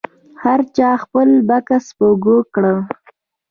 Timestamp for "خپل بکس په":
1.03-2.03